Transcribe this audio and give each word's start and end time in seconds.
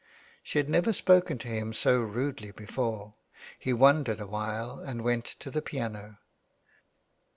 She 0.41 0.57
had 0.57 0.67
never 0.67 0.93
spoken 0.93 1.37
to 1.37 1.47
him 1.47 1.73
so 1.73 2.01
rudely 2.01 2.49
before. 2.49 3.13
He 3.59 3.71
wondered 3.71 4.19
awhile 4.19 4.79
and 4.79 5.03
went 5.03 5.25
to 5.25 5.51
the 5.51 5.61
piano. 5.61 6.17